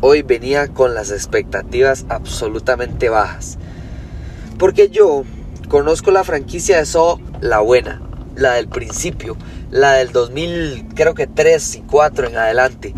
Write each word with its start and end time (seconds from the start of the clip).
hoy 0.00 0.22
venía 0.22 0.68
con 0.68 0.94
las 0.94 1.10
expectativas 1.10 2.06
absolutamente 2.08 3.08
bajas. 3.08 3.58
Porque 4.58 4.88
yo 4.88 5.24
conozco 5.68 6.10
la 6.10 6.24
franquicia 6.24 6.78
de 6.78 6.86
Saw, 6.86 7.20
la 7.40 7.60
buena, 7.60 8.00
la 8.36 8.54
del 8.54 8.68
principio, 8.68 9.36
la 9.70 9.92
del 9.94 10.12
2000, 10.12 10.86
creo 10.94 11.14
que 11.14 11.26
3 11.26 11.76
y 11.76 11.80
4 11.82 12.28
en 12.28 12.36
adelante. 12.36 12.94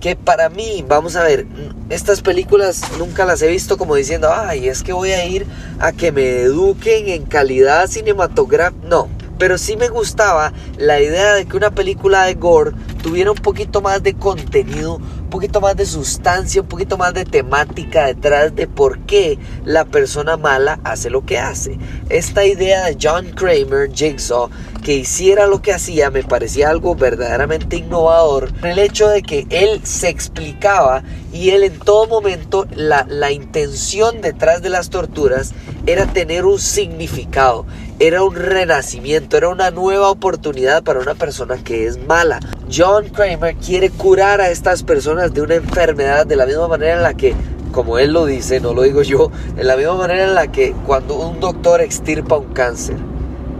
Que 0.00 0.14
para 0.14 0.48
mí, 0.48 0.84
vamos 0.86 1.16
a 1.16 1.24
ver, 1.24 1.46
estas 1.88 2.20
películas 2.20 2.82
nunca 2.98 3.24
las 3.24 3.42
he 3.42 3.48
visto 3.48 3.76
como 3.76 3.96
diciendo, 3.96 4.28
ay, 4.32 4.68
es 4.68 4.82
que 4.82 4.92
voy 4.92 5.10
a 5.10 5.26
ir 5.26 5.46
a 5.80 5.92
que 5.92 6.12
me 6.12 6.40
eduquen 6.40 7.08
en 7.08 7.24
calidad 7.24 7.88
cinematográfica. 7.88 8.86
No, 8.86 9.08
pero 9.38 9.56
sí 9.56 9.76
me 9.76 9.88
gustaba 9.88 10.52
la 10.76 11.00
idea 11.00 11.34
de 11.34 11.46
que 11.46 11.56
una 11.56 11.70
película 11.70 12.24
de 12.24 12.34
gore 12.34 12.72
tuviera 13.02 13.30
un 13.30 13.38
poquito 13.38 13.80
más 13.80 14.02
de 14.02 14.14
contenido, 14.14 15.00
poquito 15.28 15.60
más 15.60 15.76
de 15.76 15.86
sustancia, 15.86 16.62
un 16.62 16.68
poquito 16.68 16.96
más 16.96 17.14
de 17.14 17.24
temática 17.24 18.06
detrás 18.06 18.54
de 18.54 18.66
por 18.66 19.00
qué 19.00 19.38
la 19.64 19.84
persona 19.84 20.36
mala 20.36 20.80
hace 20.84 21.10
lo 21.10 21.24
que 21.24 21.38
hace. 21.38 21.78
Esta 22.08 22.44
idea 22.44 22.86
de 22.86 22.96
John 23.00 23.26
Kramer, 23.30 23.92
Jigsaw, 23.92 24.50
que 24.82 24.94
hiciera 24.94 25.46
lo 25.46 25.60
que 25.60 25.72
hacía 25.72 26.10
me 26.10 26.22
parecía 26.22 26.70
algo 26.70 26.94
verdaderamente 26.94 27.76
innovador. 27.76 28.52
El 28.62 28.78
hecho 28.78 29.08
de 29.08 29.22
que 29.22 29.46
él 29.50 29.80
se 29.84 30.08
explicaba 30.08 31.02
y 31.32 31.50
él 31.50 31.62
en 31.62 31.78
todo 31.78 32.06
momento 32.06 32.66
la, 32.74 33.06
la 33.08 33.30
intención 33.30 34.20
detrás 34.20 34.62
de 34.62 34.70
las 34.70 34.90
torturas 34.90 35.52
era 35.86 36.06
tener 36.06 36.44
un 36.44 36.58
significado, 36.58 37.66
era 37.98 38.22
un 38.22 38.34
renacimiento, 38.34 39.36
era 39.36 39.48
una 39.48 39.70
nueva 39.70 40.10
oportunidad 40.10 40.82
para 40.82 41.00
una 41.00 41.14
persona 41.14 41.56
que 41.62 41.86
es 41.86 42.04
mala. 42.06 42.40
John 42.72 43.08
Kramer 43.08 43.56
quiere 43.56 43.90
curar 43.90 44.40
a 44.40 44.50
estas 44.50 44.82
personas 44.82 45.32
de 45.32 45.42
una 45.42 45.54
enfermedad 45.54 46.26
de 46.26 46.36
la 46.36 46.46
misma 46.46 46.68
manera 46.68 46.96
en 46.96 47.02
la 47.02 47.14
que 47.14 47.34
como 47.72 47.98
él 47.98 48.12
lo 48.12 48.24
dice, 48.24 48.60
no 48.60 48.74
lo 48.74 48.82
digo 48.82 49.02
yo, 49.02 49.30
en 49.56 49.66
la 49.66 49.76
misma 49.76 49.94
manera 49.94 50.24
en 50.24 50.34
la 50.34 50.50
que 50.50 50.74
cuando 50.86 51.16
un 51.16 51.38
doctor 51.38 51.80
extirpa 51.80 52.36
un 52.36 52.52
cáncer. 52.52 52.96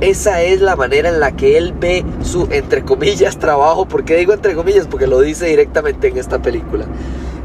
Esa 0.01 0.43
es 0.43 0.61
la 0.61 0.77
manera 0.77 1.09
en 1.09 1.19
la 1.19 1.33
que 1.33 1.59
él 1.59 1.73
ve 1.73 2.05
su, 2.23 2.49
entre 2.53 2.85
comillas, 2.85 3.39
trabajo. 3.39 3.87
¿Por 3.87 4.05
qué 4.05 4.17
digo 4.17 4.33
entre 4.33 4.55
comillas? 4.55 4.87
Porque 4.87 5.09
lo 5.09 5.21
dice 5.21 5.47
directamente 5.47 6.09
en 6.09 6.19
esta 6.19 6.41
película. 6.41 6.87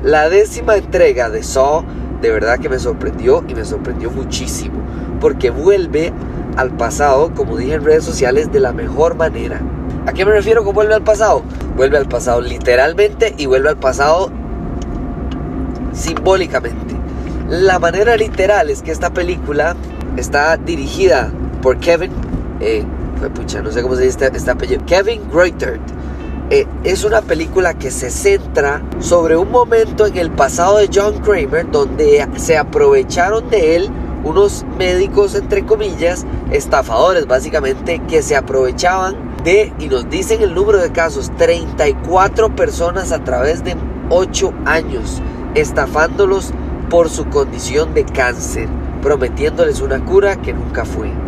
La 0.04 0.28
décima 0.28 0.76
entrega 0.76 1.30
de 1.30 1.44
Saw, 1.44 1.86
de 2.22 2.30
verdad 2.30 2.60
que 2.60 2.68
me 2.68 2.78
sorprendió 2.78 3.44
y 3.48 3.56
me 3.56 3.64
sorprendió 3.64 4.12
muchísimo. 4.12 4.76
Porque 5.22 5.50
vuelve 5.50 6.12
al 6.58 6.72
pasado, 6.76 7.34
como 7.34 7.56
dije 7.56 7.76
en 7.76 7.86
redes 7.86 8.04
sociales, 8.04 8.52
de 8.52 8.60
la 8.60 8.74
mejor 8.74 9.16
manera. 9.16 9.62
¿A 10.06 10.12
qué 10.12 10.26
me 10.26 10.34
refiero 10.34 10.66
con 10.66 10.76
vuelve 10.76 10.94
al 10.94 11.04
pasado? 11.04 11.44
Vuelve 11.78 11.98
al 11.98 12.08
pasado 12.08 12.42
literalmente 12.42 13.34
y 13.38 13.46
vuelve 13.46 13.70
al 13.70 13.78
pasado 13.78 14.30
simbólicamente. 15.94 16.96
La 17.50 17.80
manera 17.80 18.18
literal 18.18 18.70
es 18.70 18.82
que 18.82 18.92
esta 18.92 19.12
película 19.12 19.76
está 20.18 20.58
dirigida 20.58 21.32
por 21.62 21.80
Kevin, 21.80 22.12
eh, 22.60 22.84
pucha, 23.34 23.62
no 23.62 23.72
sé 23.72 23.82
cómo 23.82 23.96
se 23.96 24.04
dice 24.04 24.30
este, 24.34 24.52
apellido, 24.52 24.86
Kevin 24.86 25.22
Greutert. 25.32 25.82
Eh, 26.54 26.68
es 26.84 27.04
una 27.04 27.24
película 27.24 27.74
que 27.74 27.90
se 27.90 28.12
centra 28.12 28.84
sobre 29.00 29.36
un 29.36 29.50
momento 29.50 30.06
en 30.06 30.20
el 30.20 30.30
pasado 30.30 30.78
de 30.78 30.88
John 30.94 31.18
Kramer 31.18 31.72
donde 31.72 32.28
se 32.36 32.60
aprovecharon 32.60 33.50
de 33.50 33.76
él 33.76 33.90
unos 34.24 34.64
médicos, 34.78 35.34
entre 35.34 35.66
comillas, 35.66 36.28
estafadores 36.52 37.26
básicamente, 37.26 38.04
que 38.08 38.22
se 38.22 38.36
aprovechaban 38.36 39.16
de, 39.44 39.74
y 39.80 39.88
nos 39.88 40.08
dicen 40.12 40.44
el 40.44 40.54
número 40.54 40.78
de 40.78 40.92
casos, 40.92 41.32
34 41.40 42.56
personas 42.56 43.12
a 43.12 43.24
través 43.24 43.64
de 43.64 43.76
8 44.12 44.54
años, 44.66 45.24
estafándolos 45.56 46.52
por 46.88 47.10
su 47.10 47.26
condición 47.30 47.96
de 47.96 48.06
cáncer, 48.06 48.68
prometiéndoles 49.02 49.82
una 49.82 50.06
cura 50.06 50.36
que 50.36 50.54
nunca 50.54 50.86
fue. 50.86 51.23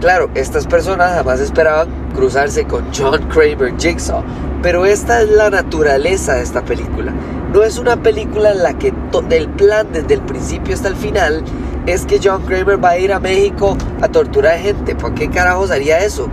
Claro, 0.00 0.30
estas 0.34 0.66
personas 0.66 1.12
jamás 1.12 1.40
esperaban 1.40 1.88
cruzarse 2.14 2.64
con 2.64 2.84
John 2.96 3.20
Kramer 3.28 3.74
Jigsaw, 3.76 4.22
pero 4.62 4.86
esta 4.86 5.22
es 5.22 5.28
la 5.28 5.50
naturaleza 5.50 6.34
de 6.34 6.42
esta 6.42 6.64
película. 6.64 7.12
No 7.52 7.64
es 7.64 7.78
una 7.78 7.96
película 8.00 8.52
en 8.52 8.62
la 8.62 8.78
que 8.78 8.92
del 9.28 9.48
plan 9.48 9.88
desde 9.92 10.14
el 10.14 10.20
principio 10.20 10.74
hasta 10.74 10.88
el 10.88 10.94
final 10.94 11.42
es 11.86 12.06
que 12.06 12.20
John 12.22 12.42
Kramer 12.44 12.82
va 12.82 12.90
a 12.90 12.98
ir 12.98 13.12
a 13.12 13.18
México 13.18 13.76
a 14.00 14.08
torturar 14.08 14.58
gente. 14.58 14.94
¿Por 14.94 15.14
qué 15.14 15.30
carajos 15.30 15.72
haría 15.72 15.98
eso? 15.98 16.28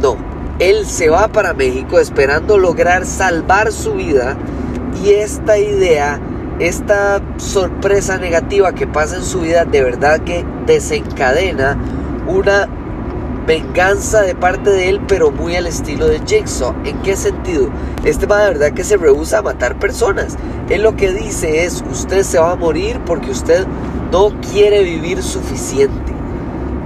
No, 0.00 0.16
él 0.58 0.86
se 0.86 1.10
va 1.10 1.28
para 1.28 1.52
México 1.52 1.98
esperando 1.98 2.56
lograr 2.56 3.04
salvar 3.04 3.70
su 3.70 3.94
vida 3.94 4.36
y 5.04 5.10
esta 5.10 5.58
idea, 5.58 6.18
esta 6.58 7.20
sorpresa 7.36 8.16
negativa 8.16 8.72
que 8.72 8.86
pasa 8.86 9.16
en 9.16 9.24
su 9.24 9.40
vida 9.40 9.66
de 9.66 9.82
verdad 9.82 10.20
que 10.20 10.44
desencadena 10.66 11.76
una 12.26 12.68
venganza 13.46 14.22
de 14.22 14.34
parte 14.34 14.70
de 14.70 14.88
él, 14.88 15.00
pero 15.08 15.30
muy 15.30 15.56
al 15.56 15.66
estilo 15.66 16.06
de 16.06 16.20
Jigsaw. 16.26 16.74
¿En 16.84 17.00
qué 17.02 17.16
sentido? 17.16 17.68
Este 18.04 18.26
va 18.26 18.40
de 18.40 18.52
verdad 18.52 18.72
que 18.72 18.84
se 18.84 18.96
rehúsa 18.96 19.38
a 19.38 19.42
matar 19.42 19.78
personas. 19.78 20.36
Él 20.68 20.82
lo 20.82 20.96
que 20.96 21.12
dice 21.12 21.64
es, 21.64 21.82
usted 21.90 22.22
se 22.22 22.38
va 22.38 22.52
a 22.52 22.56
morir 22.56 23.00
porque 23.04 23.30
usted 23.30 23.66
no 24.12 24.32
quiere 24.52 24.82
vivir 24.82 25.22
suficiente. 25.22 26.12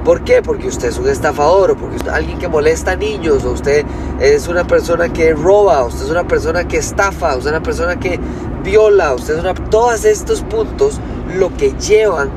¿Por 0.04 0.22
qué? 0.22 0.42
Porque 0.42 0.68
usted 0.68 0.88
es 0.88 0.98
un 0.98 1.08
estafador, 1.08 1.70
o 1.70 1.76
porque 1.76 1.96
usted 1.96 2.10
es 2.10 2.14
alguien 2.14 2.38
que 2.38 2.46
molesta 2.46 2.92
a 2.92 2.96
niños, 2.96 3.42
o 3.44 3.52
usted 3.52 3.86
es 4.20 4.48
una 4.48 4.66
persona 4.66 5.10
que 5.10 5.32
roba, 5.32 5.82
o 5.82 5.86
usted 5.86 6.04
es 6.04 6.10
una 6.10 6.28
persona 6.28 6.68
que 6.68 6.76
estafa, 6.76 7.34
o 7.34 7.38
usted 7.38 7.50
es 7.50 7.56
una 7.56 7.62
persona 7.62 7.98
que 7.98 8.20
viola, 8.62 9.14
usted 9.14 9.34
es 9.34 9.40
una... 9.40 9.54
Todos 9.54 10.04
estos 10.04 10.42
puntos 10.42 11.00
lo 11.38 11.56
que 11.56 11.72
llevan 11.72 12.28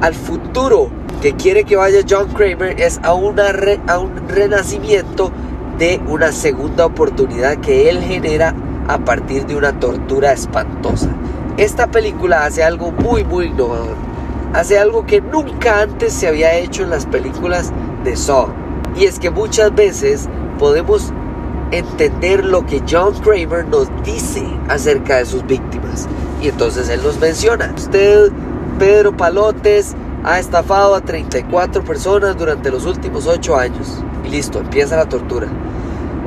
al 0.00 0.14
futuro 0.14 0.88
que 1.24 1.32
quiere 1.36 1.64
que 1.64 1.74
vaya 1.74 2.00
John 2.06 2.28
Kramer 2.34 2.78
es 2.78 3.00
a, 3.02 3.14
una 3.14 3.44
a 3.86 3.98
un 3.98 4.28
renacimiento 4.28 5.32
de 5.78 5.98
una 6.06 6.32
segunda 6.32 6.84
oportunidad 6.84 7.56
que 7.62 7.88
él 7.88 8.02
genera 8.02 8.54
a 8.88 8.98
partir 8.98 9.46
de 9.46 9.56
una 9.56 9.80
tortura 9.80 10.32
espantosa. 10.32 11.08
Esta 11.56 11.86
película 11.86 12.44
hace 12.44 12.62
algo 12.62 12.92
muy 12.92 13.24
muy 13.24 13.46
innovador 13.46 13.96
hace 14.52 14.78
algo 14.78 15.06
que 15.06 15.22
nunca 15.22 15.80
antes 15.80 16.12
se 16.12 16.28
había 16.28 16.56
hecho 16.56 16.82
en 16.82 16.90
las 16.90 17.06
películas 17.06 17.72
de 18.04 18.16
Saw. 18.16 18.48
Y 18.94 19.06
es 19.06 19.18
que 19.18 19.30
muchas 19.30 19.74
veces 19.74 20.28
podemos 20.58 21.10
entender 21.70 22.44
lo 22.44 22.66
que 22.66 22.82
John 22.86 23.14
Kramer 23.14 23.66
nos 23.66 23.88
dice 24.04 24.46
acerca 24.68 25.16
de 25.16 25.24
sus 25.24 25.46
víctimas. 25.46 26.06
Y 26.42 26.48
entonces 26.48 26.90
él 26.90 27.02
nos 27.02 27.18
menciona, 27.18 27.72
usted, 27.74 28.30
Pedro 28.78 29.16
Palotes, 29.16 29.96
ha 30.24 30.38
estafado 30.38 30.94
a 30.94 31.02
34 31.02 31.84
personas 31.84 32.36
durante 32.36 32.70
los 32.70 32.86
últimos 32.86 33.26
8 33.26 33.56
años. 33.56 34.02
Y 34.24 34.28
listo, 34.28 34.58
empieza 34.58 34.96
la 34.96 35.08
tortura. 35.08 35.48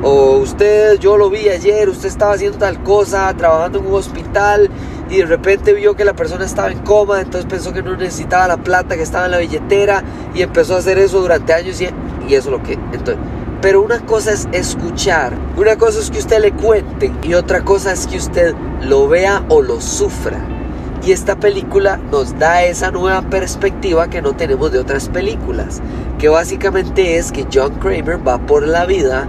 O 0.02 0.36
usted, 0.36 0.98
yo 1.00 1.16
lo 1.16 1.28
vi 1.28 1.48
ayer, 1.48 1.88
usted 1.88 2.08
estaba 2.08 2.34
haciendo 2.34 2.58
tal 2.58 2.80
cosa, 2.84 3.34
trabajando 3.36 3.80
en 3.80 3.86
un 3.86 3.94
hospital 3.94 4.70
y 5.10 5.16
de 5.16 5.26
repente 5.26 5.72
vio 5.72 5.96
que 5.96 6.04
la 6.04 6.14
persona 6.14 6.44
estaba 6.44 6.70
en 6.70 6.78
coma, 6.78 7.20
entonces 7.20 7.46
pensó 7.50 7.72
que 7.72 7.82
no 7.82 7.96
necesitaba 7.96 8.46
la 8.46 8.58
plata 8.58 8.96
que 8.96 9.02
estaba 9.02 9.24
en 9.24 9.32
la 9.32 9.38
billetera 9.38 10.04
y 10.34 10.42
empezó 10.42 10.76
a 10.76 10.78
hacer 10.78 10.98
eso 10.98 11.20
durante 11.20 11.52
años 11.52 11.80
y, 11.80 11.88
y 12.28 12.34
eso 12.34 12.52
lo 12.52 12.62
que... 12.62 12.74
Entonces, 12.74 13.16
pero 13.60 13.82
una 13.82 13.98
cosa 14.06 14.32
es 14.32 14.46
escuchar, 14.52 15.32
una 15.56 15.76
cosa 15.76 15.98
es 15.98 16.12
que 16.12 16.18
usted 16.18 16.40
le 16.40 16.52
cuente 16.52 17.12
y 17.24 17.34
otra 17.34 17.64
cosa 17.64 17.92
es 17.92 18.06
que 18.06 18.18
usted 18.18 18.54
lo 18.82 19.08
vea 19.08 19.44
o 19.48 19.62
lo 19.62 19.80
sufra. 19.80 20.57
Y 21.04 21.12
esta 21.12 21.36
película 21.36 21.98
nos 22.10 22.38
da 22.38 22.64
esa 22.64 22.90
nueva 22.90 23.22
perspectiva 23.22 24.10
que 24.10 24.20
no 24.20 24.34
tenemos 24.34 24.72
de 24.72 24.80
otras 24.80 25.08
películas, 25.08 25.80
que 26.18 26.28
básicamente 26.28 27.16
es 27.16 27.32
que 27.32 27.46
John 27.52 27.74
Kramer 27.76 28.26
va 28.26 28.38
por 28.38 28.66
la 28.66 28.84
vida 28.84 29.28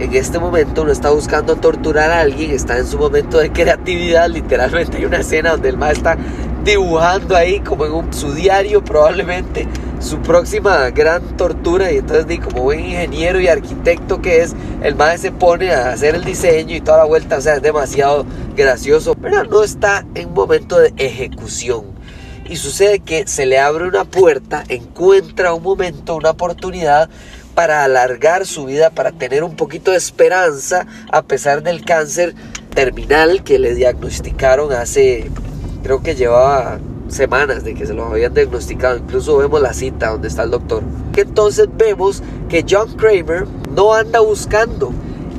en 0.00 0.14
este 0.14 0.38
momento 0.38 0.84
no 0.84 0.92
está 0.92 1.10
buscando 1.10 1.56
torturar 1.56 2.10
a 2.10 2.20
alguien, 2.20 2.52
está 2.52 2.78
en 2.78 2.86
su 2.86 2.98
momento 2.98 3.38
de 3.38 3.50
creatividad. 3.50 4.28
Literalmente 4.28 4.98
hay 4.98 5.04
una 5.04 5.18
escena 5.18 5.50
donde 5.50 5.70
el 5.70 5.76
más 5.76 5.92
está 5.92 6.16
dibujando 6.64 7.34
ahí 7.34 7.60
como 7.60 7.84
en 7.84 8.12
su 8.12 8.32
diario 8.32 8.84
probablemente 8.84 9.66
su 10.00 10.20
próxima 10.22 10.90
gran 10.90 11.36
tortura 11.36 11.90
y 11.92 11.98
entonces 11.98 12.38
como 12.40 12.62
buen 12.62 12.80
ingeniero 12.80 13.40
y 13.40 13.48
arquitecto 13.48 14.22
que 14.22 14.42
es, 14.42 14.54
el 14.82 14.94
más 14.94 15.20
se 15.20 15.32
pone 15.32 15.72
a 15.72 15.90
hacer 15.90 16.14
el 16.14 16.24
diseño 16.24 16.76
y 16.76 16.80
toda 16.80 16.98
la 16.98 17.04
vuelta, 17.04 17.38
o 17.38 17.40
sea, 17.40 17.56
es 17.56 17.62
demasiado 17.62 18.24
gracioso, 18.56 19.14
pero 19.14 19.44
no 19.44 19.62
está 19.62 20.06
en 20.14 20.32
momento 20.32 20.78
de 20.78 20.92
ejecución. 20.96 21.98
y 22.48 22.56
sucede 22.56 23.00
que 23.00 23.26
se 23.26 23.44
le 23.44 23.58
abre 23.58 23.86
una 23.86 24.04
puerta, 24.04 24.64
encuentra 24.68 25.52
un 25.52 25.62
momento, 25.62 26.16
una 26.16 26.30
oportunidad 26.30 27.10
para 27.54 27.84
alargar 27.84 28.46
su 28.46 28.64
vida, 28.64 28.88
para 28.88 29.12
tener 29.12 29.44
un 29.44 29.54
poquito 29.54 29.90
de 29.90 29.98
esperanza 29.98 30.86
a 31.12 31.22
pesar 31.22 31.62
del 31.62 31.84
cáncer 31.84 32.34
terminal 32.74 33.42
que 33.42 33.58
le 33.58 33.74
diagnosticaron 33.74 34.72
hace, 34.72 35.30
creo 35.82 36.02
que 36.02 36.14
llevaba 36.14 36.78
semanas 37.08 37.64
de 37.64 37.74
que 37.74 37.86
se 37.86 37.94
lo 37.94 38.06
habían 38.06 38.34
diagnosticado. 38.34 38.98
Incluso 38.98 39.36
vemos 39.38 39.60
la 39.60 39.72
cita 39.72 40.10
donde 40.10 40.28
está 40.28 40.44
el 40.44 40.50
doctor. 40.50 40.82
Entonces 41.16 41.68
vemos 41.76 42.22
que 42.48 42.64
John 42.68 42.94
Kramer 42.96 43.46
no 43.74 43.94
anda 43.94 44.20
buscando 44.20 44.92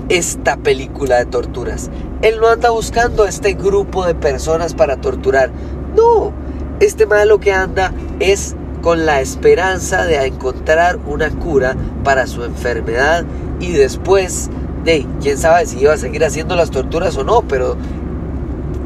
esta 0.10 0.58
película 0.58 1.18
de 1.18 1.26
torturas. 1.26 1.90
Él 2.22 2.40
no 2.40 2.48
anda 2.48 2.72
buscando 2.72 3.24
a 3.24 3.30
este 3.30 3.54
grupo 3.54 4.06
de 4.06 4.16
personas 4.16 4.74
para 4.74 4.98
torturar. 4.98 5.52
No, 5.96 6.34
este 6.80 7.06
mal 7.06 7.30
lo 7.30 7.40
que 7.40 7.54
anda 7.54 7.94
es 8.20 8.56
con 8.82 9.06
la 9.06 9.22
esperanza 9.22 10.06
de 10.06 10.26
encontrar 10.26 11.00
una 11.06 11.30
cura 11.30 11.76
para 12.04 12.28
su 12.28 12.44
enfermedad 12.44 13.26
y 13.60 13.74
después 13.74 14.50
de, 14.84 15.06
quién 15.22 15.38
sabe 15.38 15.66
si 15.66 15.80
iba 15.80 15.94
a 15.94 15.98
seguir 15.98 16.24
haciendo 16.24 16.56
las 16.56 16.72
torturas 16.72 17.18
o 17.18 17.24
no, 17.24 17.42
pero 17.42 17.76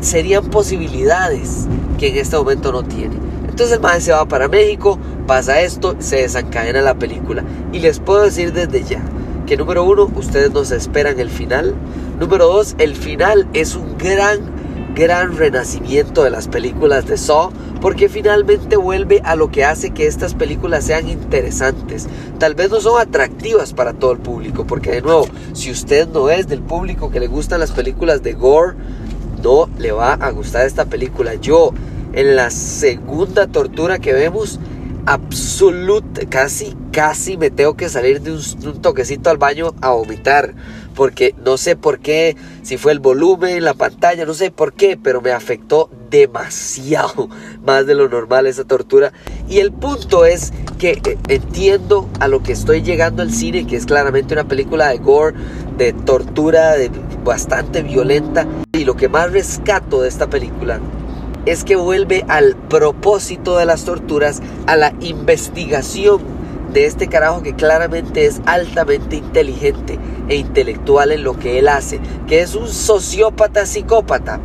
serían 0.04 0.46
posibilidades 0.46 1.68
que 1.98 2.10
en 2.10 2.18
este 2.18 2.38
momento 2.38 2.72
no 2.72 2.84
tiene. 2.84 3.16
Entonces 3.44 3.76
el 3.76 3.82
maestro 3.82 4.16
se 4.16 4.20
va 4.20 4.28
para 4.28 4.48
México, 4.48 4.98
pasa 5.28 5.62
esto, 5.62 5.96
se 6.00 6.18
desencadena 6.18 6.82
la 6.82 6.96
película. 6.96 7.44
Y 7.72 7.80
les 7.80 8.00
puedo 8.00 8.24
decir 8.24 8.52
desde 8.52 8.84
ya 8.84 9.02
que 9.46 9.58
número 9.58 9.84
uno, 9.84 10.10
ustedes 10.16 10.52
no 10.52 10.66
se 10.66 10.76
esperan 10.76 11.20
el 11.20 11.30
final. 11.30 11.76
Número 12.20 12.48
dos, 12.48 12.76
el 12.78 12.96
final 12.96 13.48
es 13.54 13.76
un 13.76 13.98
gran, 13.98 14.40
gran 14.96 15.38
renacimiento 15.38 16.24
de 16.24 16.30
las 16.30 16.48
películas 16.48 17.06
de 17.06 17.18
Saw 17.18 17.52
porque 17.84 18.08
finalmente 18.08 18.78
vuelve 18.78 19.22
a 19.26 19.36
lo 19.36 19.52
que 19.52 19.66
hace 19.66 19.92
que 19.92 20.08
estas 20.08 20.36
películas 20.36 20.86
sean 20.86 21.10
interesantes. 21.10 22.08
Tal 22.40 22.56
vez 22.56 22.70
no 22.70 22.80
son 22.80 22.98
atractivas 22.98 23.74
para 23.74 23.92
todo 23.92 24.14
el 24.14 24.20
público, 24.20 24.66
porque 24.66 24.92
de 24.92 25.02
nuevo, 25.02 25.28
si 25.52 25.70
usted 25.70 26.08
no 26.08 26.30
es 26.30 26.48
del 26.48 26.62
público 26.62 27.12
que 27.12 27.20
le 27.20 27.28
gustan 27.28 27.60
las 27.60 27.72
películas 27.72 28.24
de 28.24 28.36
gore, 28.36 28.78
no 29.44 29.70
le 29.78 29.92
va 29.92 30.14
a 30.14 30.32
gustar 30.32 30.66
esta 30.66 30.86
película. 30.86 31.36
Yo, 31.36 31.74
en 32.14 32.36
la 32.36 32.50
segunda 32.50 33.48
tortura 33.48 34.00
que 34.00 34.14
vemos, 34.14 34.60
absoluta, 35.06 36.22
casi, 36.30 36.76
casi 36.92 37.38
me 37.38 37.52
tengo 37.52 37.76
que 37.76 37.90
salir 37.90 38.22
de 38.22 38.32
un, 38.32 38.82
toquecito 38.82 39.30
al 39.30 39.38
baño 39.38 39.76
a 39.82 39.92
vomitar. 39.92 40.56
Porque 40.96 41.34
no 41.44 41.58
sé 41.58 41.76
por 41.76 42.00
qué, 42.00 42.38
si 42.62 42.78
fue 42.78 42.92
el 42.92 43.00
volumen, 43.00 43.64
la 43.64 43.74
pantalla, 43.74 44.28
no 44.28 44.36
sé 44.36 44.52
por 44.52 44.74
qué, 44.74 44.96
pero 44.96 45.22
me 45.22 45.32
afectó 45.32 45.90
demasiado 46.12 47.30
más 47.66 47.88
de 47.88 47.96
lo 47.96 48.08
normal 48.08 48.46
esa 48.46 48.64
tortura. 48.64 49.12
Y 49.50 49.58
el 49.60 49.72
punto 49.72 50.24
es 50.24 50.54
que 50.78 51.02
eh, 51.04 51.18
entiendo 51.30 52.08
a 52.20 52.28
lo 52.28 52.44
que 52.44 52.52
estoy 52.52 52.84
llegando 52.84 53.24
al 53.24 53.32
cine, 53.32 53.66
que 53.66 53.76
es 53.76 53.88
claramente 53.88 54.36
una 54.36 54.48
película 54.48 54.90
de 54.90 55.00
gore, 55.00 55.36
de 55.78 55.94
tortura, 55.94 56.74
de 56.74 56.92
bastante 57.24 57.82
violenta. 57.82 58.48
Y 58.74 58.86
lo 58.86 58.96
que 58.96 59.10
más 59.10 59.32
rescato 59.32 60.02
de 60.02 60.10
esta 60.10 60.30
película 60.30 60.80
es 61.46 61.64
que 61.64 61.76
vuelve 61.76 62.24
al 62.28 62.56
propósito 62.56 63.58
de 63.58 63.66
las 63.66 63.84
torturas, 63.84 64.42
a 64.66 64.76
la 64.76 64.94
investigación 65.02 66.22
de 66.74 66.86
este 66.86 67.08
carajo 67.08 67.44
que 67.44 67.54
claramente 67.54 68.26
es 68.26 68.42
altamente 68.46 69.18
inteligente 69.18 70.00
e 70.28 70.36
intelectual 70.36 71.12
en 71.12 71.24
lo 71.24 71.38
que 71.38 71.60
él 71.60 71.68
hace, 71.68 72.00
que 72.28 72.42
es 72.42 72.56
un 72.56 72.68
sociópata 72.68 73.66
psicópata, 73.66 74.40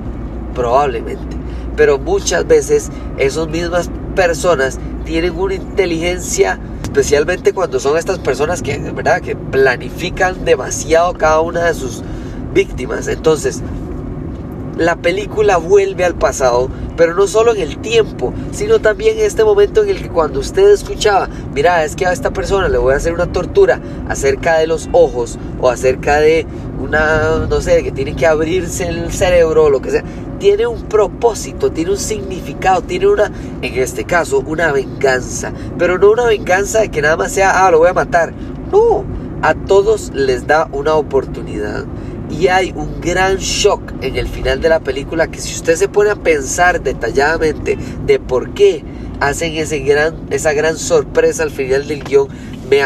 probablemente. 0.54 1.36
Pero 1.76 1.98
muchas 1.98 2.46
veces 2.46 2.90
esas 3.16 3.48
mismas 3.48 3.90
personas 4.14 4.78
tienen 5.04 5.38
una 5.38 5.54
inteligencia, 5.54 6.58
especialmente 6.88 7.52
cuando 7.52 7.78
son 7.80 7.98
estas 7.98 8.18
personas 8.18 8.62
que, 8.62 8.78
¿verdad? 8.78 9.20
que 9.20 9.36
planifican 9.36 10.46
demasiado 10.46 11.12
cada 11.12 11.40
una 11.40 11.66
de 11.66 11.74
sus 11.74 12.02
víctimas. 12.54 13.08
Entonces, 13.08 13.60
la 14.78 14.96
película 14.96 15.58
vuelve 15.58 16.06
al 16.06 16.14
pasado, 16.14 16.70
pero 16.96 17.14
no 17.14 17.26
solo 17.26 17.54
en 17.54 17.60
el 17.60 17.78
tiempo, 17.78 18.32
sino 18.52 18.78
también 18.78 19.18
en 19.18 19.26
este 19.26 19.44
momento 19.44 19.82
en 19.82 19.90
el 19.90 20.00
que 20.00 20.08
cuando 20.08 20.40
usted 20.40 20.70
escuchaba, 20.70 21.28
mira, 21.54 21.84
es 21.84 21.94
que 21.94 22.06
a 22.06 22.12
esta 22.12 22.30
persona 22.30 22.68
le 22.68 22.78
voy 22.78 22.94
a 22.94 22.96
hacer 22.96 23.12
una 23.12 23.30
tortura 23.30 23.80
acerca 24.08 24.56
de 24.56 24.66
los 24.66 24.88
ojos 24.92 25.38
o 25.60 25.68
acerca 25.68 26.20
de 26.20 26.46
una, 26.80 27.46
no 27.50 27.60
sé, 27.60 27.82
que 27.82 27.92
tiene 27.92 28.16
que 28.16 28.24
abrirse 28.24 28.88
el 28.88 29.12
cerebro 29.12 29.64
o 29.64 29.70
lo 29.70 29.82
que 29.82 29.90
sea, 29.90 30.04
tiene 30.38 30.66
un 30.66 30.82
propósito, 30.82 31.70
tiene 31.72 31.92
un 31.92 31.98
significado, 31.98 32.82
tiene 32.82 33.08
una, 33.08 33.30
en 33.62 33.74
este 33.74 34.04
caso, 34.04 34.42
una 34.46 34.72
venganza, 34.72 35.52
pero 35.78 35.98
no 35.98 36.10
una 36.10 36.26
venganza 36.26 36.80
de 36.80 36.90
que 36.90 37.02
nada 37.02 37.16
más 37.16 37.32
sea, 37.32 37.66
ah, 37.66 37.70
lo 37.70 37.78
voy 37.78 37.88
a 37.88 37.94
matar, 37.94 38.32
no, 38.72 39.04
a 39.42 39.54
todos 39.54 40.12
les 40.14 40.46
da 40.46 40.68
una 40.72 40.94
oportunidad. 40.94 41.84
Y 42.30 42.48
hay 42.48 42.72
un 42.76 43.00
gran 43.00 43.36
shock 43.36 43.80
en 44.02 44.16
el 44.16 44.28
final 44.28 44.60
de 44.60 44.68
la 44.68 44.80
película 44.80 45.28
que 45.28 45.40
si 45.40 45.54
usted 45.54 45.76
se 45.76 45.88
pone 45.88 46.10
a 46.10 46.16
pensar 46.16 46.82
detalladamente 46.82 47.78
de 48.04 48.18
por 48.18 48.52
qué 48.52 48.84
hacen 49.20 49.54
ese 49.54 49.78
gran, 49.80 50.26
esa 50.30 50.52
gran 50.52 50.76
sorpresa 50.76 51.42
al 51.42 51.50
final 51.50 51.88
del 51.88 52.04
guion, 52.04 52.28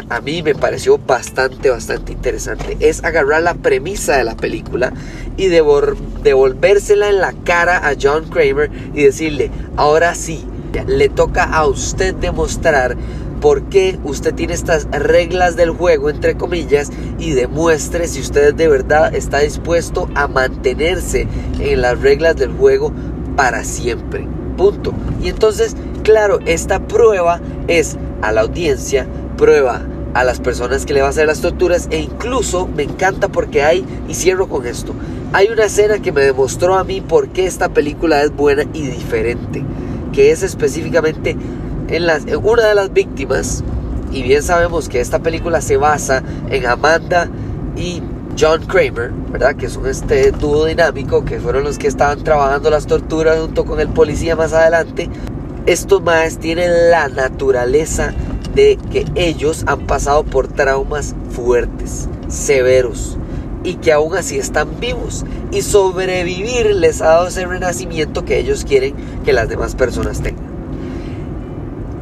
a 0.09 0.21
mí 0.21 0.43
me 0.43 0.55
pareció 0.55 0.99
bastante, 0.99 1.71
bastante 1.71 2.13
interesante. 2.13 2.77
Es 2.81 3.03
agarrar 3.03 3.43
la 3.43 3.55
premisa 3.55 4.17
de 4.17 4.25
la 4.25 4.37
película 4.37 4.93
y 5.37 5.49
devolvérsela 5.49 7.09
en 7.09 7.21
la 7.21 7.33
cara 7.45 7.89
a 7.89 7.95
John 8.01 8.29
Kramer 8.29 8.71
y 8.95 9.05
decirle, 9.05 9.51
ahora 9.77 10.15
sí, 10.15 10.45
le 10.87 11.09
toca 11.09 11.45
a 11.45 11.67
usted 11.67 12.15
demostrar 12.15 12.97
por 13.41 13.65
qué 13.65 13.99
usted 14.05 14.35
tiene 14.35 14.55
estas 14.55 14.87
reglas 14.93 15.57
del 15.57 15.71
juego, 15.71 16.09
entre 16.11 16.37
comillas, 16.37 16.91
y 17.19 17.33
demuestre 17.33 18.07
si 18.07 18.21
usted 18.21 18.55
de 18.55 18.69
verdad 18.69 19.15
está 19.15 19.41
dispuesto 19.41 20.09
a 20.15 20.29
mantenerse 20.29 21.27
en 21.59 21.83
las 21.83 22.01
reglas 22.01 22.37
del 22.37 22.53
juego 22.53 22.93
para 23.37 23.65
siempre. 23.65 24.29
Punto. 24.57 24.95
Y 25.21 25.29
entonces, 25.29 25.75
claro, 26.05 26.39
esta 26.47 26.87
prueba 26.87 27.41
es 27.67 27.97
a 28.23 28.31
la 28.31 28.43
audiencia, 28.43 29.09
prueba 29.37 29.83
a 30.15 30.25
las 30.25 30.41
personas 30.41 30.85
que 30.85 30.93
le 30.93 31.01
va 31.01 31.07
a 31.07 31.11
hacer 31.11 31.27
las 31.27 31.41
torturas 31.41 31.89
e 31.91 31.99
incluso 31.99 32.67
me 32.67 32.83
encanta 32.83 33.29
porque 33.29 33.63
hay, 33.63 33.85
y 34.09 34.15
cierro 34.15 34.49
con 34.49 34.67
esto, 34.67 34.95
hay 35.33 35.49
una 35.49 35.65
escena 35.65 36.01
que 36.01 36.13
me 36.13 36.23
demostró 36.23 36.77
a 36.77 36.85
mí 36.85 37.01
por 37.01 37.29
qué 37.29 37.47
esta 37.47 37.71
película 37.71 38.23
es 38.23 38.35
buena 38.35 38.65
y 38.75 38.87
diferente, 38.87 39.65
que 40.13 40.31
es 40.31 40.43
específicamente 40.43 41.37
en, 41.89 42.05
una 42.43 42.67
de 42.67 42.75
las 42.75 42.93
víctimas, 42.93 43.65
y 44.13 44.23
bien 44.23 44.43
sabemos 44.43 44.89
que 44.89 45.01
esta 45.01 45.21
película 45.21 45.61
se 45.61 45.77
basa 45.77 46.23
en 46.51 46.67
Amanda 46.67 47.29
y 47.77 48.03
John 48.39 48.65
Kramer, 48.67 49.11
¿verdad? 49.31 49.57
Que 49.57 49.69
son 49.69 49.87
este 49.87 50.33
dúo 50.33 50.67
dinámico 50.67 51.25
que 51.25 51.39
fueron 51.41 51.65
los 51.65 51.79
que 51.79 51.89
estaban 51.89 52.23
trabajando 52.23 52.71
las 52.71 52.87
torturas 52.87 53.39
junto 53.39 53.65
con 53.65 53.81
el 53.81 53.89
policía 53.89 54.37
más 54.37 54.53
adelante. 54.53 55.09
Estos 55.67 56.03
más 56.03 56.39
tienen 56.39 56.91
la 56.91 57.09
naturaleza 57.09 58.15
de 58.55 58.79
que 58.91 59.07
ellos 59.15 59.65
han 59.67 59.87
pasado 59.87 60.25
por 60.25 60.49
traumas 60.49 61.15
fuertes, 61.31 62.09
severos, 62.29 63.19
y 63.65 63.75
que 63.75 63.93
aún 63.93 64.15
así 64.17 64.39
están 64.39 64.81
vivos. 64.81 65.25
Y 65.51 65.63
sobrevivir 65.63 66.75
les 66.75 67.01
ha 67.01 67.09
dado 67.09 67.29
ese 67.29 67.47
renacimiento 67.47 68.25
que 68.25 68.39
ellos 68.39 68.65
quieren 68.65 68.95
que 69.25 69.33
las 69.33 69.49
demás 69.49 69.75
personas 69.75 70.21
tengan. 70.21 70.52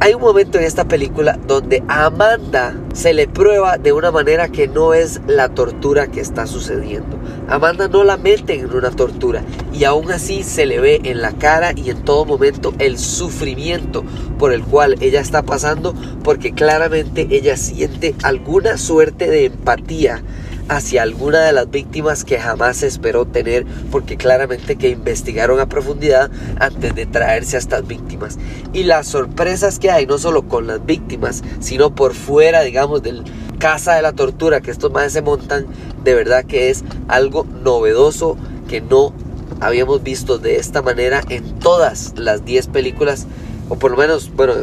Hay 0.03 0.15
un 0.15 0.21
momento 0.21 0.57
en 0.57 0.63
esta 0.63 0.87
película 0.87 1.37
donde 1.45 1.83
a 1.87 2.05
Amanda 2.05 2.75
se 2.91 3.13
le 3.13 3.27
prueba 3.27 3.77
de 3.77 3.93
una 3.93 4.09
manera 4.09 4.47
que 4.47 4.67
no 4.67 4.95
es 4.95 5.21
la 5.27 5.49
tortura 5.49 6.07
que 6.07 6.21
está 6.21 6.47
sucediendo. 6.47 7.19
Amanda 7.47 7.87
no 7.87 8.03
la 8.03 8.17
meten 8.17 8.61
en 8.61 8.73
una 8.73 8.89
tortura 8.89 9.43
y 9.71 9.83
aún 9.83 10.11
así 10.11 10.41
se 10.41 10.65
le 10.65 10.79
ve 10.79 11.01
en 11.03 11.21
la 11.21 11.33
cara 11.33 11.73
y 11.75 11.91
en 11.91 12.01
todo 12.03 12.25
momento 12.25 12.73
el 12.79 12.97
sufrimiento 12.97 14.03
por 14.39 14.53
el 14.53 14.63
cual 14.63 14.95
ella 15.01 15.21
está 15.21 15.43
pasando 15.43 15.93
porque 16.23 16.51
claramente 16.51 17.27
ella 17.29 17.55
siente 17.55 18.15
alguna 18.23 18.79
suerte 18.79 19.29
de 19.29 19.45
empatía 19.45 20.23
hacia 20.71 21.03
alguna 21.03 21.41
de 21.41 21.51
las 21.51 21.69
víctimas 21.69 22.23
que 22.23 22.39
jamás 22.39 22.81
esperó 22.81 23.25
tener 23.25 23.65
porque 23.91 24.15
claramente 24.15 24.77
que 24.77 24.87
investigaron 24.87 25.59
a 25.59 25.67
profundidad 25.67 26.31
antes 26.59 26.95
de 26.95 27.05
traerse 27.05 27.57
a 27.57 27.59
estas 27.59 27.85
víctimas. 27.85 28.37
Y 28.71 28.83
las 28.83 29.07
sorpresas 29.07 29.79
que 29.79 29.91
hay 29.91 30.05
no 30.05 30.17
solo 30.17 30.47
con 30.47 30.67
las 30.67 30.85
víctimas, 30.85 31.43
sino 31.59 31.93
por 31.93 32.13
fuera, 32.13 32.61
digamos, 32.61 33.03
del 33.03 33.25
casa 33.59 33.95
de 33.95 34.01
la 34.01 34.13
tortura 34.13 34.61
que 34.61 34.71
estos 34.71 34.93
más 34.93 35.11
se 35.11 35.21
montan, 35.21 35.65
de 36.05 36.15
verdad 36.15 36.45
que 36.45 36.69
es 36.69 36.85
algo 37.09 37.45
novedoso 37.61 38.37
que 38.69 38.79
no 38.79 39.13
habíamos 39.59 40.01
visto 40.03 40.37
de 40.37 40.55
esta 40.55 40.81
manera 40.81 41.21
en 41.27 41.59
todas 41.59 42.13
las 42.15 42.45
10 42.45 42.67
películas, 42.67 43.27
o 43.67 43.75
por 43.75 43.91
lo 43.91 43.97
menos, 43.97 44.31
bueno, 44.33 44.53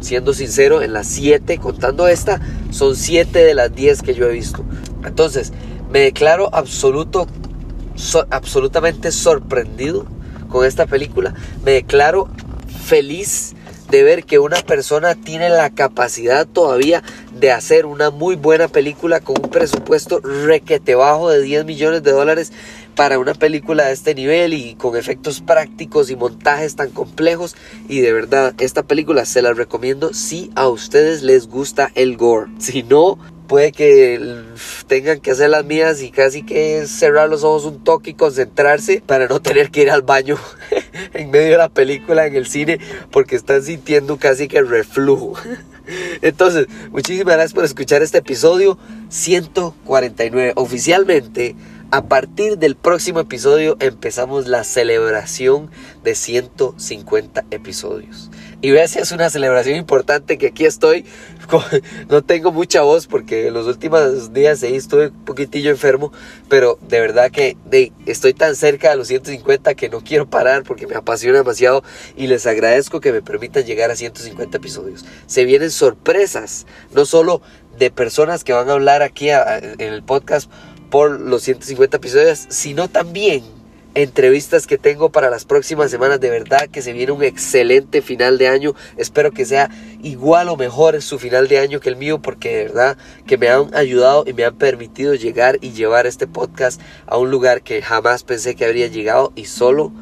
siendo 0.00 0.34
sincero, 0.34 0.82
en 0.82 0.92
las 0.92 1.06
7, 1.06 1.58
contando 1.58 2.08
esta, 2.08 2.40
son 2.70 2.96
7 2.96 3.38
de 3.38 3.54
las 3.54 3.72
10 3.72 4.02
que 4.02 4.14
yo 4.14 4.28
he 4.28 4.32
visto. 4.32 4.64
Entonces, 5.04 5.52
me 5.90 6.00
declaro 6.00 6.48
absoluto, 6.54 7.26
absolutamente 8.30 9.12
sorprendido 9.12 10.06
con 10.48 10.66
esta 10.66 10.86
película. 10.86 11.34
Me 11.64 11.72
declaro 11.72 12.28
feliz 12.84 13.54
de 13.92 14.02
ver 14.02 14.24
que 14.24 14.38
una 14.38 14.56
persona 14.62 15.14
tiene 15.14 15.50
la 15.50 15.68
capacidad 15.68 16.46
todavía 16.46 17.02
de 17.38 17.52
hacer 17.52 17.84
una 17.84 18.10
muy 18.10 18.36
buena 18.36 18.68
película 18.68 19.20
con 19.20 19.36
un 19.42 19.50
presupuesto 19.50 20.18
requete 20.20 20.94
bajo 20.94 21.28
de 21.28 21.42
10 21.42 21.66
millones 21.66 22.02
de 22.02 22.12
dólares 22.12 22.52
para 22.94 23.18
una 23.18 23.34
película 23.34 23.84
de 23.84 23.92
este 23.92 24.14
nivel 24.14 24.54
y 24.54 24.76
con 24.76 24.96
efectos 24.96 25.42
prácticos 25.42 26.08
y 26.08 26.16
montajes 26.16 26.74
tan 26.74 26.90
complejos 26.90 27.54
y 27.86 28.00
de 28.00 28.14
verdad 28.14 28.54
esta 28.60 28.82
película 28.82 29.26
se 29.26 29.42
la 29.42 29.52
recomiendo 29.52 30.14
si 30.14 30.50
a 30.54 30.68
ustedes 30.68 31.22
les 31.22 31.46
gusta 31.46 31.90
el 31.94 32.16
gore 32.16 32.50
si 32.58 32.82
no 32.82 33.18
puede 33.52 33.70
que 33.70 34.18
tengan 34.86 35.20
que 35.20 35.32
hacer 35.32 35.50
las 35.50 35.62
mías 35.62 36.00
y 36.00 36.10
casi 36.10 36.42
que 36.42 36.86
cerrar 36.86 37.28
los 37.28 37.44
ojos 37.44 37.66
un 37.66 37.84
toque 37.84 38.12
y 38.12 38.14
concentrarse 38.14 39.02
para 39.04 39.26
no 39.26 39.42
tener 39.42 39.70
que 39.70 39.82
ir 39.82 39.90
al 39.90 40.00
baño 40.00 40.38
en 41.12 41.30
medio 41.30 41.50
de 41.50 41.58
la 41.58 41.68
película 41.68 42.26
en 42.26 42.34
el 42.34 42.46
cine 42.46 42.78
porque 43.10 43.36
están 43.36 43.62
sintiendo 43.62 44.16
casi 44.16 44.48
que 44.48 44.62
reflujo. 44.62 45.34
Entonces, 46.22 46.66
muchísimas 46.92 47.34
gracias 47.34 47.52
por 47.52 47.66
escuchar 47.66 48.00
este 48.00 48.16
episodio 48.16 48.78
149. 49.10 50.54
Oficialmente 50.56 51.54
a 51.90 52.04
partir 52.04 52.56
del 52.56 52.74
próximo 52.74 53.20
episodio 53.20 53.76
empezamos 53.80 54.48
la 54.48 54.64
celebración 54.64 55.70
de 56.02 56.14
150 56.14 57.44
episodios. 57.50 58.30
Y 58.62 58.70
si 58.86 59.00
es 59.00 59.10
una 59.10 59.28
celebración 59.28 59.76
importante 59.76 60.38
que 60.38 60.46
aquí 60.46 60.64
estoy. 60.64 61.04
No 62.08 62.22
tengo 62.22 62.52
mucha 62.52 62.82
voz 62.82 63.06
porque 63.06 63.48
en 63.48 63.54
los 63.54 63.66
últimos 63.66 64.32
días 64.32 64.62
ahí 64.62 64.76
estuve 64.76 65.08
un 65.08 65.24
poquitillo 65.24 65.70
enfermo. 65.70 66.12
Pero 66.48 66.78
de 66.80 67.00
verdad 67.00 67.32
que 67.32 67.56
estoy 68.06 68.34
tan 68.34 68.54
cerca 68.54 68.90
de 68.90 68.96
los 68.96 69.08
150 69.08 69.74
que 69.74 69.88
no 69.88 70.00
quiero 70.02 70.30
parar 70.30 70.62
porque 70.62 70.86
me 70.86 70.94
apasiona 70.94 71.38
demasiado. 71.38 71.82
Y 72.16 72.28
les 72.28 72.46
agradezco 72.46 73.00
que 73.00 73.12
me 73.12 73.20
permitan 73.20 73.64
llegar 73.64 73.90
a 73.90 73.96
150 73.96 74.56
episodios. 74.56 75.04
Se 75.26 75.44
vienen 75.44 75.72
sorpresas. 75.72 76.66
No 76.94 77.04
solo 77.04 77.42
de 77.76 77.90
personas 77.90 78.44
que 78.44 78.52
van 78.52 78.68
a 78.68 78.74
hablar 78.74 79.02
aquí 79.02 79.30
en 79.30 79.80
el 79.80 80.04
podcast 80.04 80.48
por 80.88 81.20
los 81.20 81.42
150 81.42 81.96
episodios, 81.96 82.46
sino 82.48 82.88
también 82.88 83.61
entrevistas 83.94 84.66
que 84.66 84.78
tengo 84.78 85.10
para 85.10 85.30
las 85.30 85.44
próximas 85.44 85.90
semanas. 85.90 86.20
De 86.20 86.30
verdad 86.30 86.68
que 86.68 86.82
se 86.82 86.92
viene 86.92 87.12
un 87.12 87.22
excelente 87.22 88.02
final 88.02 88.38
de 88.38 88.48
año. 88.48 88.74
Espero 88.96 89.32
que 89.32 89.44
sea 89.44 89.70
igual 90.02 90.48
o 90.48 90.56
mejor 90.56 91.00
su 91.02 91.18
final 91.18 91.48
de 91.48 91.58
año 91.58 91.80
que 91.80 91.88
el 91.88 91.96
mío, 91.96 92.20
porque 92.20 92.56
de 92.56 92.64
verdad 92.64 92.96
que 93.26 93.38
me 93.38 93.48
han 93.48 93.74
ayudado 93.74 94.24
y 94.26 94.32
me 94.32 94.44
han 94.44 94.56
permitido 94.56 95.14
llegar 95.14 95.58
y 95.60 95.72
llevar 95.72 96.06
este 96.06 96.26
podcast 96.26 96.80
a 97.06 97.18
un 97.18 97.30
lugar 97.30 97.62
que 97.62 97.82
jamás 97.82 98.24
pensé 98.24 98.54
que 98.54 98.64
habría 98.64 98.86
llegado 98.86 99.32
y 99.34 99.46
solo 99.46 99.92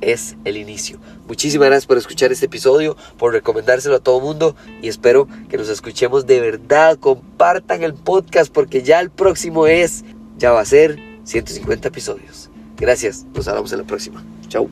es 0.00 0.36
el 0.44 0.56
inicio. 0.56 1.00
Muchísimas 1.26 1.68
gracias 1.68 1.86
por 1.86 1.98
escuchar 1.98 2.32
este 2.32 2.46
episodio, 2.46 2.96
por 3.18 3.32
recomendárselo 3.32 3.96
a 3.96 4.00
todo 4.00 4.20
mundo 4.20 4.56
y 4.80 4.88
espero 4.88 5.28
que 5.48 5.58
nos 5.58 5.68
escuchemos 5.68 6.26
de 6.26 6.40
verdad. 6.40 6.98
Compartan 6.98 7.82
el 7.82 7.94
podcast 7.94 8.52
porque 8.52 8.82
ya 8.82 9.00
el 9.00 9.10
próximo 9.10 9.66
es 9.66 10.04
ya 10.36 10.52
va 10.52 10.60
a 10.60 10.64
ser 10.64 10.98
150 11.24 11.88
episodios. 11.88 12.47
Gracias, 12.78 13.24
nos 13.34 13.48
hablamos 13.48 13.72
en 13.72 13.78
la 13.78 13.84
próxima. 13.84 14.24
Chau. 14.46 14.70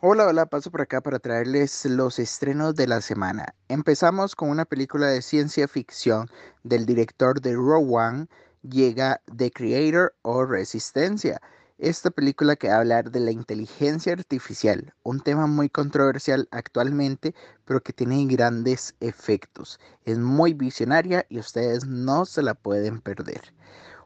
Hola, 0.00 0.26
hola, 0.26 0.46
paso 0.46 0.70
por 0.70 0.80
acá 0.80 1.00
para 1.00 1.18
traerles 1.20 1.84
los 1.84 2.18
estrenos 2.18 2.74
de 2.74 2.88
la 2.88 3.00
semana. 3.00 3.54
Empezamos 3.68 4.34
con 4.34 4.50
una 4.50 4.64
película 4.64 5.06
de 5.06 5.22
ciencia 5.22 5.68
ficción 5.68 6.26
del 6.64 6.84
director 6.84 7.40
de 7.40 7.56
One, 7.56 8.26
llega 8.62 9.20
The 9.36 9.50
Creator 9.52 10.14
o 10.22 10.44
Resistencia. 10.44 11.40
Esta 11.82 12.10
película 12.10 12.56
que 12.56 12.68
va 12.68 12.74
a 12.74 12.78
hablar 12.80 13.10
de 13.10 13.20
la 13.20 13.30
inteligencia 13.30 14.12
artificial, 14.12 14.92
un 15.02 15.18
tema 15.18 15.46
muy 15.46 15.70
controversial 15.70 16.46
actualmente, 16.50 17.34
pero 17.64 17.82
que 17.82 17.94
tiene 17.94 18.26
grandes 18.26 18.94
efectos. 19.00 19.80
Es 20.04 20.18
muy 20.18 20.52
visionaria 20.52 21.24
y 21.30 21.38
ustedes 21.38 21.86
no 21.86 22.26
se 22.26 22.42
la 22.42 22.52
pueden 22.52 23.00
perder. 23.00 23.54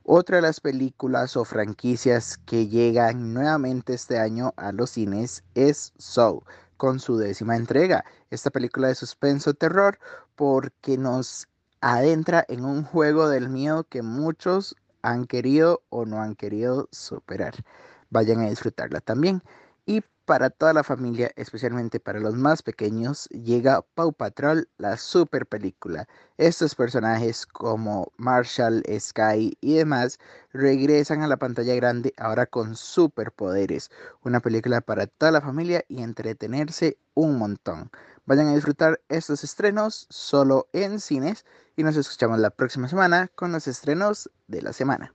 Otra 0.05 0.37
de 0.37 0.43
las 0.43 0.61
películas 0.61 1.37
o 1.37 1.45
franquicias 1.45 2.39
que 2.47 2.69
llegan 2.69 3.35
nuevamente 3.35 3.95
este 3.95 4.21
año 4.21 4.55
a 4.57 4.71
los 4.71 4.91
cines 4.91 5.43
es 5.57 5.93
Soul, 5.99 6.45
con 6.77 7.01
su 7.01 7.17
décima 7.17 7.57
entrega. 7.57 8.05
Esta 8.31 8.51
película 8.51 8.87
de 8.87 8.95
suspenso 8.95 9.53
terror 9.53 9.99
porque 10.37 10.97
nos 10.97 11.49
adentra 11.81 12.45
en 12.49 12.65
un 12.65 12.85
juego 12.85 13.29
del 13.29 13.49
miedo 13.49 13.83
que 13.83 14.03
muchos 14.03 14.77
han 15.05 15.27
querido 15.27 15.85
o 15.91 16.07
no 16.07 16.21
han 16.23 16.35
querido 16.37 16.89
superar. 16.93 17.55
Vayan 18.11 18.41
a 18.41 18.51
disfrutarla 18.51 19.01
también. 19.01 19.43
Y 19.87 20.03
para 20.25 20.51
toda 20.51 20.73
la 20.73 20.85
familia, 20.85 21.31
especialmente 21.37 22.01
para 22.01 22.21
los 22.21 22.35
más 22.35 22.63
pequeños, 22.63 23.29
llega 23.29 23.83
Paw 23.95 24.13
Patrol, 24.13 24.69
la 24.79 24.97
super 24.97 25.47
película. 25.47 26.09
Estos 26.39 26.75
personajes 26.75 27.47
como 27.47 28.13
Marshall, 28.17 28.83
Sky 28.99 29.57
y 29.61 29.75
demás 29.75 30.19
regresan 30.53 31.23
a 31.23 31.29
la 31.29 31.37
pantalla 31.37 31.75
grande 31.75 32.15
ahora 32.17 32.47
con 32.47 32.77
superpoderes. 32.77 33.91
Una 34.23 34.41
película 34.41 34.81
para 34.81 35.07
toda 35.07 35.33
la 35.33 35.41
familia 35.41 35.85
y 35.89 36.03
entretenerse 36.03 36.99
un 37.15 37.39
montón. 37.39 37.91
Vayan 38.27 38.49
a 38.49 38.55
disfrutar 38.55 39.01
estos 39.09 39.45
estrenos 39.45 40.07
solo 40.09 40.69
en 40.73 41.01
cines 41.01 41.45
y 41.77 41.83
nos 41.83 41.97
escuchamos 41.97 42.39
la 42.39 42.51
próxima 42.51 42.89
semana 42.89 43.31
con 43.35 43.53
los 43.53 43.67
estrenos 43.67 44.31
de 44.49 44.63
la 44.63 44.73
semana. 44.73 45.13